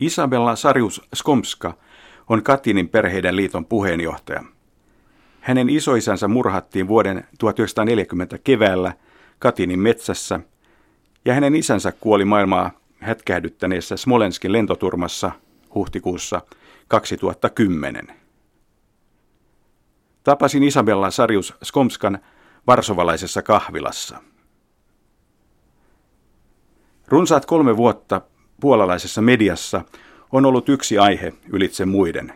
[0.00, 1.74] Isabella Sarius Skomska
[2.28, 4.44] on Katinin perheiden liiton puheenjohtaja.
[5.40, 8.92] Hänen isoisänsä murhattiin vuoden 1940 keväällä
[9.38, 10.40] Katinin metsässä
[11.24, 12.70] ja hänen isänsä kuoli maailmaa
[13.00, 15.30] hätkähdyttäneessä Smolenskin lentoturmassa
[15.74, 16.42] huhtikuussa
[16.88, 18.06] 2010.
[20.24, 22.18] Tapasin Isabella Sarius Skomskan
[22.66, 24.18] varsovalaisessa kahvilassa.
[27.08, 28.20] Runsaat kolme vuotta
[28.64, 29.84] puolalaisessa mediassa
[30.32, 32.32] on ollut yksi aihe ylitse muiden.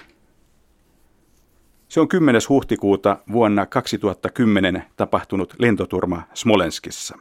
[1.89, 2.41] Se on 10.
[2.49, 7.19] huhtikuuta vuonna 2010 tapahtunut lentoturma Smolenskissa.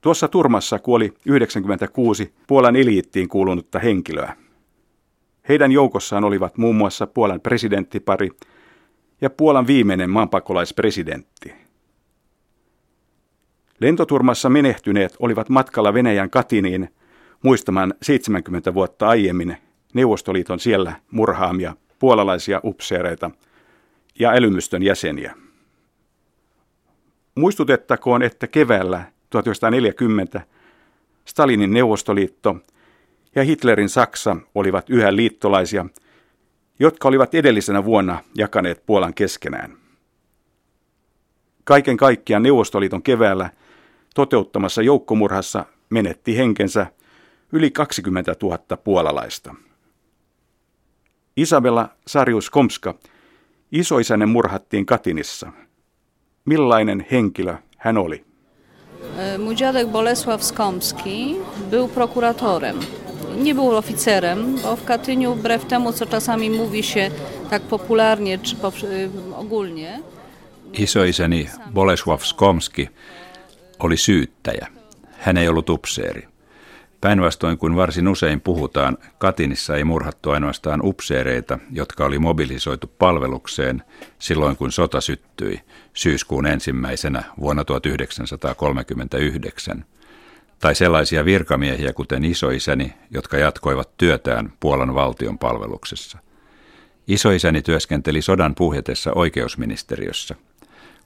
[0.00, 4.36] Tuossa turmassa kuoli 96 Puolan eliittiin kuulunutta henkilöä.
[5.48, 8.30] Heidän joukossaan olivat muun muassa Puolan presidenttipari
[9.20, 11.52] ja Puolan viimeinen maanpakolaispresidentti.
[13.80, 16.88] Lentoturmassa menehtyneet olivat matkalla Venäjän Katiniin
[17.42, 19.56] muistamaan 70 vuotta aiemmin
[19.94, 23.30] Neuvostoliiton siellä murhaamia puolalaisia upseereita
[24.18, 25.34] ja älymystön jäseniä.
[27.34, 30.40] Muistutettakoon, että keväällä 1940
[31.24, 32.56] Stalinin Neuvostoliitto
[33.34, 35.86] ja Hitlerin Saksa olivat yhä liittolaisia,
[36.78, 39.76] jotka olivat edellisenä vuonna jakaneet Puolan keskenään.
[41.64, 43.50] Kaiken kaikkiaan Neuvostoliiton keväällä
[44.14, 46.86] toteuttamassa joukkomurhassa menetti henkensä
[47.52, 49.54] yli 20 000 puolalaista.
[51.36, 52.94] Isabella Sarius Komska,
[53.72, 55.52] isoisänen murhattiin Katinissa.
[56.44, 58.24] Millainen henkilö hän oli?
[59.18, 61.36] E, mój dziadek Bolesław Skomski
[61.70, 62.80] był prokuratorem.
[63.36, 67.10] Nie był oficerem, bo w Katyniu, wbrew temu, co czasami mówi się
[67.50, 68.56] tak popularnie czy
[69.36, 70.02] ogólnie.
[70.72, 72.88] Isoisäni Bolesław Skomski
[73.78, 74.66] oli syyttäjä.
[75.18, 76.28] Hän ei ollut upseeri.
[77.00, 83.82] Päinvastoin kuin varsin usein puhutaan, Katinissa ei murhattu ainoastaan upseereita, jotka oli mobilisoitu palvelukseen
[84.18, 85.60] silloin kun sota syttyi
[85.94, 89.84] syyskuun ensimmäisenä vuonna 1939,
[90.58, 96.18] tai sellaisia virkamiehiä kuten isoisäni, jotka jatkoivat työtään Puolan valtion palveluksessa.
[97.08, 100.34] Isoisäni työskenteli sodan puhjetessa oikeusministeriössä.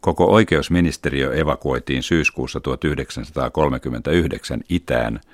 [0.00, 5.20] Koko oikeusministeriö evakuoitiin syyskuussa 1939 itään–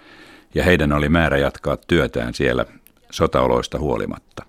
[0.55, 2.65] ja heidän oli määrä jatkaa työtään siellä
[3.11, 4.45] sotaoloista huolimatta.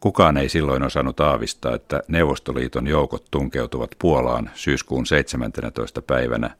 [0.00, 6.02] Kukaan ei silloin osannut aavistaa, että Neuvostoliiton joukot tunkeutuvat Puolaan syyskuun 17.
[6.02, 6.50] päivänä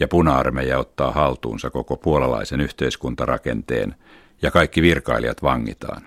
[0.00, 3.94] ja puna-armeija ottaa haltuunsa koko puolalaisen yhteiskuntarakenteen
[4.42, 6.02] ja kaikki virkailijat vangitaan.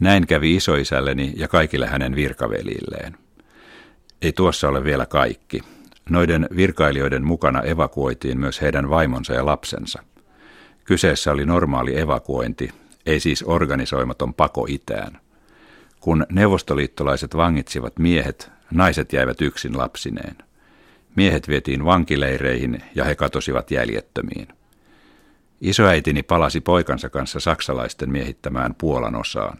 [0.00, 3.16] Näin kävi isoisälleni ja kaikille hänen virkavelilleen.
[4.22, 5.60] Ei tuossa ole vielä kaikki.
[6.10, 10.02] Noiden virkailijoiden mukana evakuoitiin myös heidän vaimonsa ja lapsensa–
[10.84, 12.70] Kyseessä oli normaali evakuointi,
[13.06, 15.20] ei siis organisoimaton pako itään.
[16.00, 20.36] Kun neuvostoliittolaiset vangitsivat miehet, naiset jäivät yksin lapsineen.
[21.16, 24.48] Miehet vietiin vankileireihin ja he katosivat jäljettömiin.
[25.60, 29.58] Isoäitini palasi poikansa kanssa saksalaisten miehittämään Puolan osaan.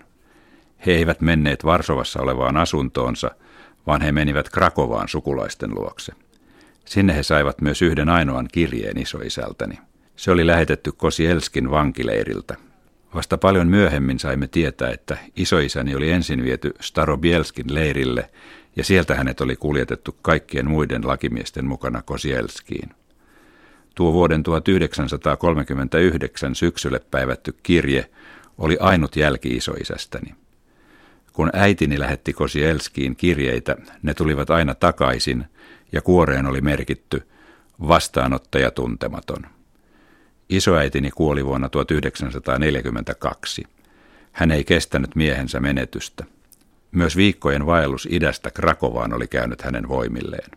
[0.86, 3.30] He eivät menneet Varsovassa olevaan asuntoonsa,
[3.86, 6.12] vaan he menivät Krakovaan sukulaisten luokse.
[6.84, 9.78] Sinne he saivat myös yhden ainoan kirjeen isoisältäni.
[10.16, 12.56] Se oli lähetetty Kosielskin vankileiriltä.
[13.14, 18.30] Vasta paljon myöhemmin saimme tietää, että isoisäni oli ensin viety Starobielskin leirille
[18.76, 22.90] ja sieltä hänet oli kuljetettu kaikkien muiden lakimiesten mukana Kosielskiin.
[23.94, 28.10] Tuo vuoden 1939 syksylle päivätty kirje
[28.58, 30.34] oli ainut jälki isoisästäni.
[31.32, 35.44] Kun äitini lähetti Kosielskiin kirjeitä, ne tulivat aina takaisin
[35.92, 37.28] ja kuoreen oli merkitty
[37.88, 39.46] vastaanottaja tuntematon.
[40.52, 43.64] Isoäitini kuoli vuonna 1942.
[44.32, 46.24] Hän ei kestänyt miehensä menetystä.
[46.92, 50.50] Myös viikkojen vaellus idästä Krakovaan oli käynyt hänen voimilleen.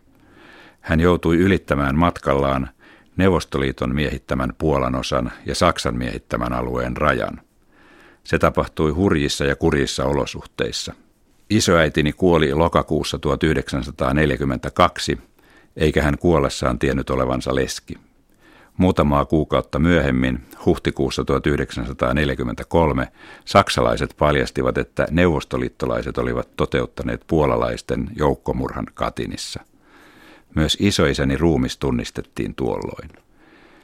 [0.80, 2.68] Hän joutui ylittämään matkallaan
[3.16, 7.40] Neuvostoliiton miehittämän Puolan osan ja Saksan miehittämän alueen rajan.
[8.24, 10.94] Se tapahtui hurjissa ja kurjissa olosuhteissa.
[11.50, 15.18] Isoäitini kuoli lokakuussa 1942,
[15.76, 17.98] eikä hän kuollessaan tiennyt olevansa leski.
[18.76, 23.08] Muutamaa kuukautta myöhemmin, huhtikuussa 1943,
[23.44, 29.60] saksalaiset paljastivat, että neuvostoliittolaiset olivat toteuttaneet puolalaisten joukkomurhan Katinissa.
[30.54, 33.10] Myös isoisäni ruumis tunnistettiin tuolloin.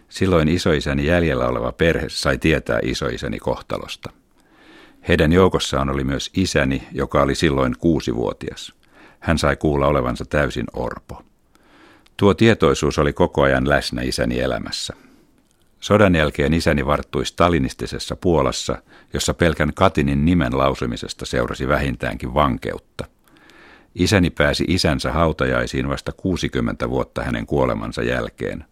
[0.09, 4.11] Silloin isoisäni jäljellä oleva perhe sai tietää isoisäni kohtalosta.
[5.09, 8.73] Heidän joukossaan oli myös isäni, joka oli silloin kuusivuotias.
[9.21, 11.23] Hän sai kuulla olevansa täysin orpo.
[12.17, 14.95] Tuo tietoisuus oli koko ajan läsnä isäni elämässä.
[15.81, 18.83] Sodan jälkeen isäni varttui stalinistisessa Puolassa,
[19.13, 23.05] jossa pelkän Katinin nimen lausumisesta seurasi vähintäänkin vankeutta.
[23.95, 28.65] Isäni pääsi isänsä hautajaisiin vasta 60 vuotta hänen kuolemansa jälkeen,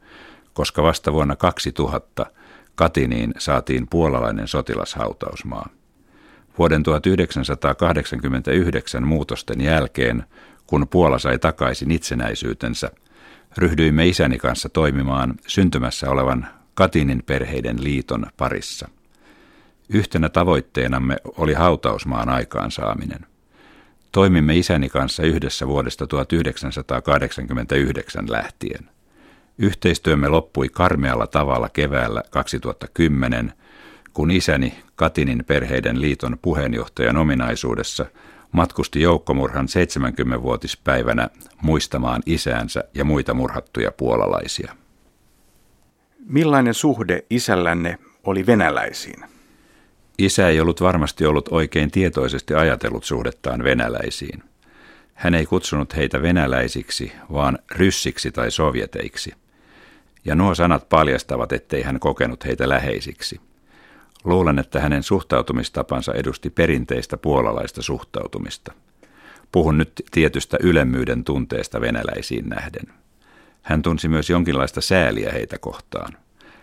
[0.52, 2.26] koska vasta vuonna 2000
[2.74, 5.68] Katiniin saatiin puolalainen sotilashautausmaa.
[6.58, 10.24] Vuoden 1989 muutosten jälkeen,
[10.66, 12.90] kun Puola sai takaisin itsenäisyytensä,
[13.56, 18.88] ryhdyimme isäni kanssa toimimaan syntymässä olevan Katinin perheiden liiton parissa.
[19.88, 23.26] Yhtenä tavoitteenamme oli hautausmaan aikaansaaminen.
[24.12, 28.90] Toimimme isäni kanssa yhdessä vuodesta 1989 lähtien.
[29.58, 33.52] Yhteistyömme loppui karmealla tavalla keväällä 2010,
[34.12, 38.06] kun isäni Katinin perheiden liiton puheenjohtajan ominaisuudessa
[38.52, 41.28] matkusti joukkomurhan 70-vuotispäivänä
[41.62, 44.74] muistamaan isäänsä ja muita murhattuja puolalaisia.
[46.26, 49.24] Millainen suhde isällänne oli venäläisiin?
[50.18, 54.42] Isä ei ollut varmasti ollut oikein tietoisesti ajatellut suhdettaan venäläisiin.
[55.14, 59.34] Hän ei kutsunut heitä venäläisiksi, vaan ryssiksi tai sovjeteiksi.
[60.24, 63.40] Ja nuo sanat paljastavat, ettei hän kokenut heitä läheisiksi.
[64.24, 68.72] Luulen, että hänen suhtautumistapansa edusti perinteistä puolalaista suhtautumista.
[69.52, 72.94] Puhun nyt tietystä ylemmyyden tunteesta venäläisiin nähden.
[73.62, 76.12] Hän tunsi myös jonkinlaista sääliä heitä kohtaan.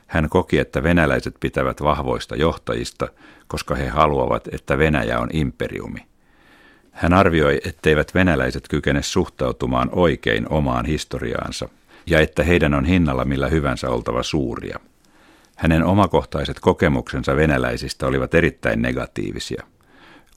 [0.07, 3.07] Hän koki, että venäläiset pitävät vahvoista johtajista,
[3.48, 6.00] koska he haluavat, että Venäjä on imperiumi.
[6.92, 11.69] Hän arvioi, etteivät venäläiset kykene suhtautumaan oikein omaan historiaansa
[12.06, 14.80] ja että heidän on hinnalla millä hyvänsä oltava suuria.
[15.57, 19.63] Hänen omakohtaiset kokemuksensa venäläisistä olivat erittäin negatiivisia.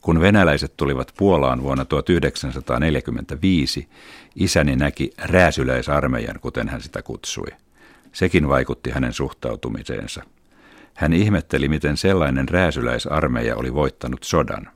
[0.01, 3.87] Kun venäläiset tulivat Puolaan vuonna 1945,
[4.35, 7.47] isäni näki rääsyläisarmeijan, kuten hän sitä kutsui.
[8.11, 10.23] Sekin vaikutti hänen suhtautumiseensa.
[10.93, 14.69] Hän ihmetteli, miten sellainen rääsyläisarmeija oli voittanut sodan.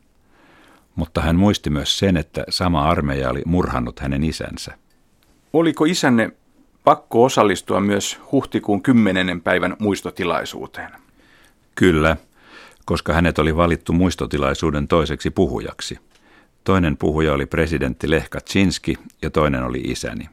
[0.95, 4.77] Mutta hän muisti myös sen, että sama armeija oli murhannut hänen isänsä.
[5.53, 6.31] Oliko isänne
[6.85, 9.41] pakko osallistua myös huhtikuun 10.
[9.41, 10.91] päivän muistotilaisuuteen?
[11.75, 12.17] Kyllä,
[12.85, 15.99] koska hänet oli valittu muistotilaisuuden toiseksi puhujaksi.
[16.63, 20.29] Toinen puhuja oli presidentti Lech Kaczynski ja toinen oli isäni.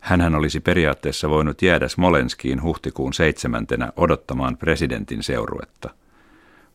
[0.00, 5.90] Hänhän olisi periaatteessa voinut jäädä Smolenskiin huhtikuun seitsemäntenä odottamaan presidentin seuruetta.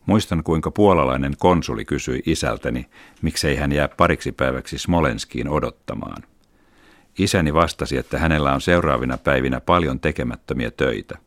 [0.06, 2.86] Muistan, kuinka puolalainen konsuli kysyi isältäni,
[3.22, 6.22] miksei hän jää pariksi päiväksi Smolenskiin odottamaan.
[7.18, 11.18] Isäni vastasi, että hänellä on seuraavina päivinä paljon tekemättömiä töitä.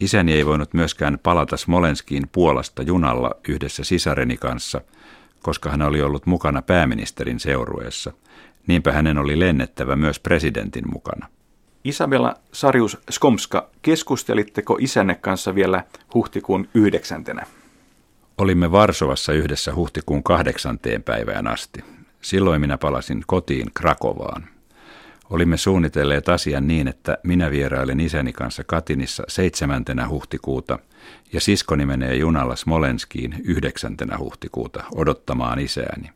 [0.00, 4.80] Isäni ei voinut myöskään palata Smolenskiin Puolasta junalla yhdessä sisareni kanssa,
[5.42, 8.12] koska hän oli ollut mukana pääministerin seurueessa.
[8.66, 11.28] Niinpä hänen oli lennettävä myös presidentin mukana.
[11.84, 17.46] Isabella Sarius Skomska, keskustelitteko isänne kanssa vielä huhtikuun yhdeksäntenä?
[18.38, 21.84] Olimme Varsovassa yhdessä huhtikuun kahdeksanteen päivään asti.
[22.20, 24.57] Silloin minä palasin kotiin Krakovaan.
[25.30, 29.84] Olimme suunnitelleet asian niin, että minä vierailen isäni kanssa Katinissa 7.
[30.08, 30.78] huhtikuuta
[31.32, 33.96] ja siskoni menee junalla Smolenskiin 9.
[34.18, 36.10] huhtikuuta odottamaan isääni.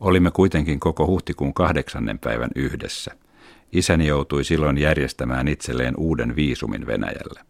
[0.00, 3.10] Olimme kuitenkin koko huhtikuun kahdeksannen päivän yhdessä.
[3.72, 7.40] Isäni joutui silloin järjestämään itselleen uuden viisumin Venäjälle.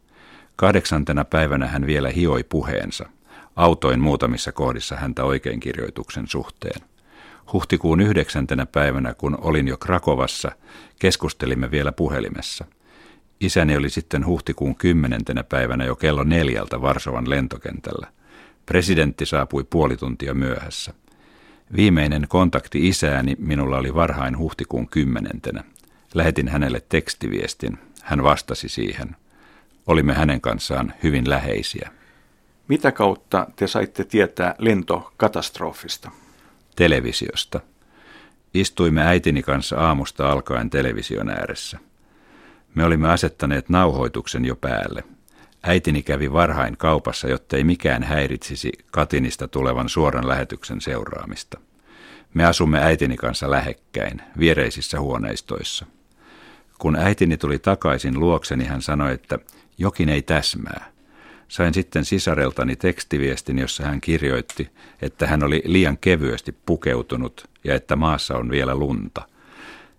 [0.56, 3.08] Kahdeksantena päivänä hän vielä hioi puheensa.
[3.56, 6.80] Autoin muutamissa kohdissa häntä oikeinkirjoituksen suhteen.
[7.52, 10.52] Huhtikuun yhdeksäntenä päivänä, kun olin jo Krakovassa,
[10.98, 12.64] keskustelimme vielä puhelimessa.
[13.40, 18.06] Isäni oli sitten huhtikuun kymmenentenä päivänä jo kello neljältä Varsovan lentokentällä.
[18.66, 20.94] Presidentti saapui puoli tuntia myöhässä.
[21.76, 25.64] Viimeinen kontakti isääni minulla oli varhain huhtikuun kymmenentenä.
[26.14, 27.78] Lähetin hänelle tekstiviestin.
[28.02, 29.16] Hän vastasi siihen.
[29.86, 31.90] Olimme hänen kanssaan hyvin läheisiä.
[32.68, 36.10] Mitä kautta te saitte tietää lentokatastrofista?
[36.76, 37.60] Televisiosta.
[38.54, 41.78] Istuimme äitini kanssa aamusta alkaen television ääressä.
[42.74, 45.04] Me olimme asettaneet nauhoituksen jo päälle.
[45.62, 51.60] Äitini kävi varhain kaupassa, jottei mikään häiritsisi Katinista tulevan suoran lähetyksen seuraamista.
[52.34, 55.86] Me asumme äitini kanssa lähekkäin, viereisissä huoneistoissa.
[56.78, 59.38] Kun äitini tuli takaisin luokseni, hän sanoi, että
[59.78, 60.95] jokin ei täsmää.
[61.48, 64.70] Sain sitten sisareltani tekstiviestin, jossa hän kirjoitti,
[65.02, 69.28] että hän oli liian kevyesti pukeutunut ja että maassa on vielä lunta.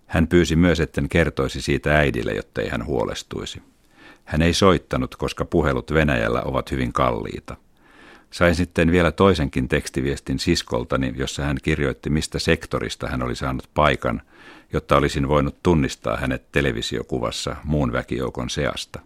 [0.06, 3.62] Hän pyysi myös, etten kertoisi siitä äidille, jotta ei hän huolestuisi.
[4.24, 7.56] Hän ei soittanut, koska puhelut Venäjällä ovat hyvin kalliita.
[8.30, 14.22] Sain sitten vielä toisenkin tekstiviestin siskoltani, jossa hän kirjoitti, mistä sektorista hän oli saanut paikan,
[14.72, 19.00] jotta olisin voinut tunnistaa hänet televisiokuvassa muun väkijoukon seasta.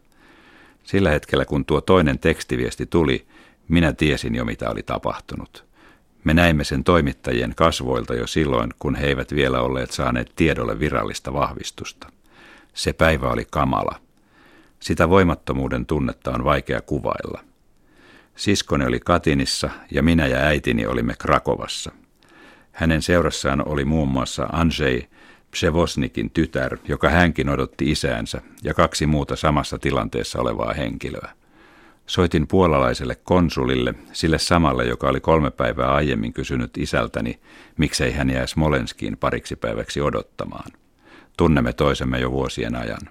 [0.84, 3.26] Sillä hetkellä, kun tuo toinen tekstiviesti tuli,
[3.68, 5.64] minä tiesin jo mitä oli tapahtunut.
[6.24, 11.32] Me näimme sen toimittajien kasvoilta jo silloin, kun he eivät vielä olleet saaneet tiedolle virallista
[11.32, 12.12] vahvistusta.
[12.74, 14.00] Se päivä oli kamala.
[14.80, 17.40] Sitä voimattomuuden tunnetta on vaikea kuvailla.
[18.36, 21.92] Siskoni oli Katinissa ja minä ja äitini olimme Krakovassa.
[22.72, 25.02] Hänen seurassaan oli muun muassa Andrzej
[25.52, 31.30] Przevosnikin tytär, joka hänkin odotti isäänsä, ja kaksi muuta samassa tilanteessa olevaa henkilöä.
[32.06, 37.40] Soitin puolalaiselle konsulille, sille samalle, joka oli kolme päivää aiemmin kysynyt isältäni,
[37.76, 40.70] miksei hän jää Smolenskiin pariksi päiväksi odottamaan.
[41.36, 43.08] Tunnemme toisemme jo vuosien ajan.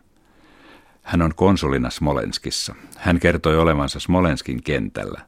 [1.02, 2.76] Hän on konsulina Smolenskissa.
[2.98, 5.22] Hän kertoi olevansa Smolenskin kentällä.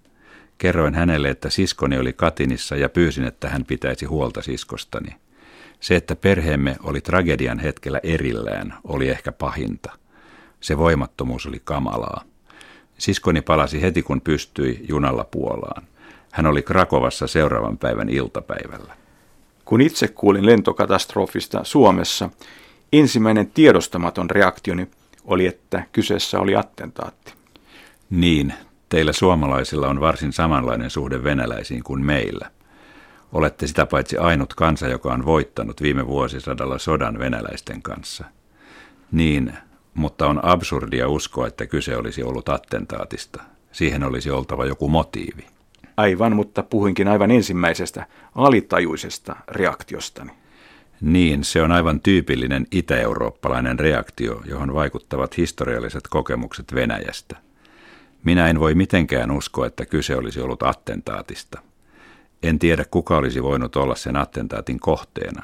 [0.57, 5.22] Kerroin hänelle, että siskoni oli Katinissa ja pyysin, että hän pitäisi huolta siskostani.
[5.83, 9.91] Se, että perheemme oli tragedian hetkellä erillään, oli ehkä pahinta.
[10.59, 12.23] Se voimattomuus oli kamalaa.
[12.97, 15.83] Siskoni palasi heti kun pystyi junalla Puolaan.
[16.31, 18.93] Hän oli Krakovassa seuraavan päivän iltapäivällä.
[19.65, 22.29] Kun itse kuulin lentokatastrofista Suomessa,
[22.93, 24.87] ensimmäinen tiedostamaton reaktioni
[25.25, 27.33] oli, että kyseessä oli attentaatti.
[28.09, 28.53] Niin,
[28.89, 32.51] teillä suomalaisilla on varsin samanlainen suhde venäläisiin kuin meillä.
[33.33, 38.25] Olette sitä paitsi ainut kansa, joka on voittanut viime vuosisadalla sodan venäläisten kanssa.
[39.11, 39.53] Niin,
[39.93, 43.43] mutta on absurdia uskoa, että kyse olisi ollut attentaatista.
[43.71, 45.45] Siihen olisi oltava joku motiivi.
[45.97, 50.31] Aivan, mutta puhuinkin aivan ensimmäisestä alitajuisesta reaktiostani.
[51.01, 57.37] Niin, se on aivan tyypillinen itä-eurooppalainen reaktio, johon vaikuttavat historialliset kokemukset Venäjästä.
[58.23, 61.61] Minä en voi mitenkään uskoa, että kyse olisi ollut attentaatista.
[62.43, 65.43] En tiedä, kuka olisi voinut olla sen attentaatin kohteena.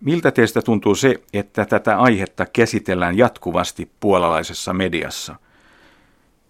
[0.00, 5.34] Miltä teistä tuntuu se, että tätä aihetta käsitellään jatkuvasti puolalaisessa mediassa?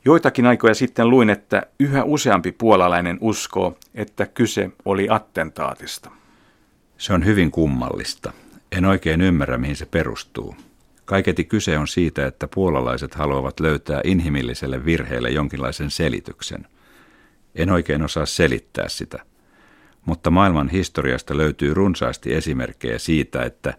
[0.04, 6.10] Joitakin aikoja sitten luin, että yhä useampi puolalainen uskoo, että kyse oli attentaatista.
[6.98, 8.32] Se on hyvin kummallista.
[8.72, 10.56] En oikein ymmärrä, mihin se perustuu.
[11.04, 16.66] Kaiketi kyse on siitä, että puolalaiset haluavat löytää inhimilliselle virheelle jonkinlaisen selityksen.
[17.54, 19.22] En oikein osaa selittää sitä
[20.08, 23.74] mutta maailman historiasta löytyy runsaasti esimerkkejä siitä, että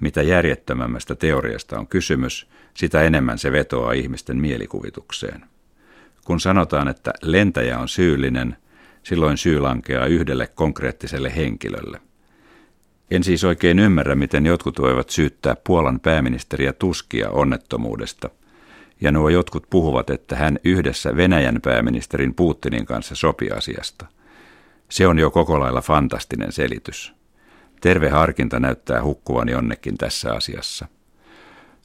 [0.00, 5.44] mitä järjettömämmästä teoriasta on kysymys, sitä enemmän se vetoaa ihmisten mielikuvitukseen.
[6.24, 8.56] Kun sanotaan, että lentäjä on syyllinen,
[9.02, 12.00] silloin syy lankeaa yhdelle konkreettiselle henkilölle.
[13.10, 18.30] En siis oikein ymmärrä, miten jotkut voivat syyttää Puolan pääministeriä Tuskia onnettomuudesta.
[19.00, 24.06] Ja nuo jotkut puhuvat, että hän yhdessä Venäjän pääministerin Putinin kanssa sopi asiasta–
[24.88, 27.12] se on jo koko lailla fantastinen selitys.
[27.80, 30.86] Terve harkinta näyttää hukkuvan jonnekin tässä asiassa.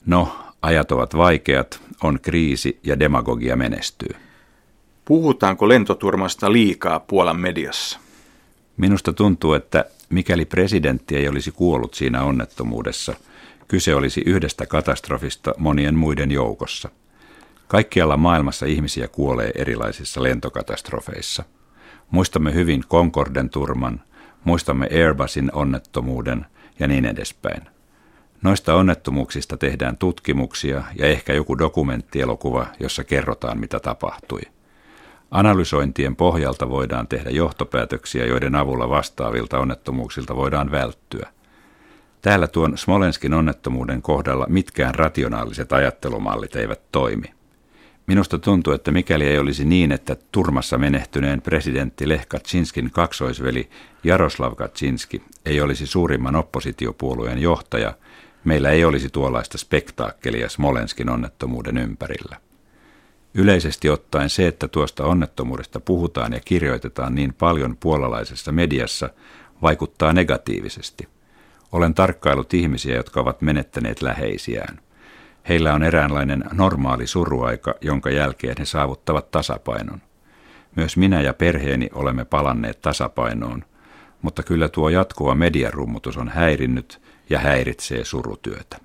[0.05, 4.15] No, ajat ovat vaikeat, on kriisi ja demagogia menestyy.
[5.05, 7.99] Puhutaanko lentoturmasta liikaa Puolan mediassa?
[8.77, 13.13] Minusta tuntuu, että mikäli presidentti ei olisi kuollut siinä onnettomuudessa,
[13.67, 16.89] kyse olisi yhdestä katastrofista monien muiden joukossa.
[17.67, 21.43] Kaikkialla maailmassa ihmisiä kuolee erilaisissa lentokatastrofeissa–
[22.13, 24.01] Muistamme hyvin Concorden turman,
[24.43, 26.45] muistamme Airbusin onnettomuuden
[26.79, 27.61] ja niin edespäin.
[28.41, 34.41] Noista onnettomuuksista tehdään tutkimuksia ja ehkä joku dokumenttielokuva, jossa kerrotaan, mitä tapahtui.
[35.31, 41.29] Analysointien pohjalta voidaan tehdä johtopäätöksiä, joiden avulla vastaavilta onnettomuuksilta voidaan välttyä.
[42.21, 47.33] Täällä tuon Smolenskin onnettomuuden kohdalla mitkään rationaaliset ajattelumallit eivät toimi.
[48.07, 53.69] Minusta tuntuu, että mikäli ei olisi niin, että turmassa menehtyneen presidentti Lech Kaczynskin kaksoisveli
[54.03, 57.93] Jaroslav Kaczynski ei olisi suurimman oppositiopuolueen johtaja,
[58.43, 62.37] meillä ei olisi tuollaista spektaakkelia Smolenskin onnettomuuden ympärillä.
[63.33, 69.09] Yleisesti ottaen se, että tuosta onnettomuudesta puhutaan ja kirjoitetaan niin paljon puolalaisessa mediassa,
[69.61, 71.07] vaikuttaa negatiivisesti.
[71.71, 74.79] Olen tarkkailut ihmisiä, jotka ovat menettäneet läheisiään–
[75.49, 80.01] Heillä on eräänlainen normaali suruaika, jonka jälkeen he saavuttavat tasapainon.
[80.75, 83.63] Myös minä ja perheeni olemme palanneet tasapainoon,
[84.21, 88.77] mutta kyllä tuo jatkuva mediarummutus on häirinnyt ja häiritsee surutyötä.